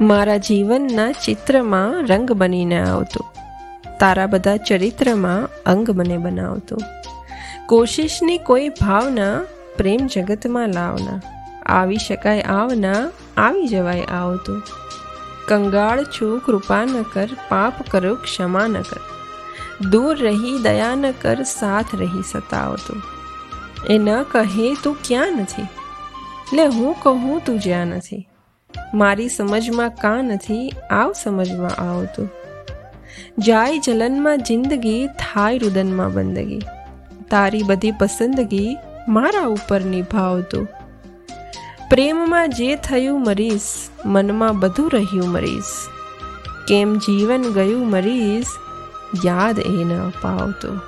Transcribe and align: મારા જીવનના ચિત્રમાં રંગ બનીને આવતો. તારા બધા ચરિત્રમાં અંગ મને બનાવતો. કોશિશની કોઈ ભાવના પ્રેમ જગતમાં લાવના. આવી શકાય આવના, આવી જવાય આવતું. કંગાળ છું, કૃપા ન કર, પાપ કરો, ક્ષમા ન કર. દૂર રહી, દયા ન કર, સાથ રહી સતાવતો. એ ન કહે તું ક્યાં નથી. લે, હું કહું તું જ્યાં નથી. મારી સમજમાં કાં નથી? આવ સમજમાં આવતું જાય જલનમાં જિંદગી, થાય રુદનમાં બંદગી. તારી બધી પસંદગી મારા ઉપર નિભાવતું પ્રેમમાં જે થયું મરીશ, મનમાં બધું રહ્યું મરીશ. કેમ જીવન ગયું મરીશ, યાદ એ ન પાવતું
મારા 0.00 0.36
જીવનના 0.36 1.12
ચિત્રમાં 1.12 2.06
રંગ 2.06 2.32
બનીને 2.32 2.80
આવતો. 2.80 3.26
તારા 4.00 4.26
બધા 4.26 4.56
ચરિત્રમાં 4.56 5.48
અંગ 5.66 5.90
મને 5.90 6.18
બનાવતો. 6.18 6.76
કોશિશની 7.66 8.38
કોઈ 8.38 8.68
ભાવના 8.68 9.42
પ્રેમ 9.76 10.06
જગતમાં 10.06 10.68
લાવના. 10.68 11.20
આવી 11.66 11.96
શકાય 11.96 12.40
આવના, 12.40 13.10
આવી 13.36 13.66
જવાય 13.66 14.04
આવતું. 14.04 14.62
કંગાળ 15.48 16.04
છું, 16.04 16.40
કૃપા 16.40 16.84
ન 16.84 17.02
કર, 17.02 17.28
પાપ 17.48 17.74
કરો, 17.90 18.14
ક્ષમા 18.14 18.66
ન 18.66 18.82
કર. 18.82 19.00
દૂર 19.90 20.18
રહી, 20.18 20.58
દયા 20.62 20.94
ન 20.94 21.10
કર, 21.10 21.42
સાથ 21.42 21.94
રહી 21.94 22.22
સતાવતો. 22.32 22.94
એ 23.94 23.98
ન 23.98 24.22
કહે 24.22 24.74
તું 24.82 24.96
ક્યાં 25.08 25.32
નથી. 25.32 25.62
લે, 26.56 26.66
હું 26.66 26.96
કહું 27.02 27.42
તું 27.46 27.60
જ્યાં 27.60 27.86
નથી. 27.86 28.28
મારી 28.94 29.28
સમજમાં 29.28 29.90
કાં 29.90 30.24
નથી? 30.24 30.72
આવ 30.90 31.12
સમજમાં 31.12 31.90
આવતું 31.90 32.30
જાય 33.38 33.78
જલનમાં 33.78 34.42
જિંદગી, 34.42 35.06
થાય 35.06 35.58
રુદનમાં 35.58 36.12
બંદગી. 36.12 36.62
તારી 37.30 37.62
બધી 37.62 37.92
પસંદગી 37.92 38.76
મારા 39.08 39.46
ઉપર 39.46 39.80
નિભાવતું 39.80 40.68
પ્રેમમાં 41.90 42.50
જે 42.50 42.76
થયું 42.76 43.24
મરીશ, 43.24 43.88
મનમાં 44.04 44.60
બધું 44.60 44.90
રહ્યું 44.92 45.28
મરીશ. 45.28 45.74
કેમ 46.68 46.98
જીવન 46.98 47.42
ગયું 47.42 47.90
મરીશ, 47.90 48.46
યાદ 49.26 49.58
એ 49.58 49.84
ન 49.84 50.10
પાવતું 50.22 50.80